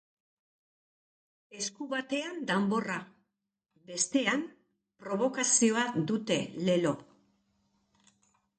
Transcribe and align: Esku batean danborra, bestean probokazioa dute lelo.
Esku 1.59 1.87
batean 1.91 2.39
danborra, 2.51 2.95
bestean 3.91 4.47
probokazioa 5.05 5.87
dute 6.13 6.39
lelo. 6.71 6.99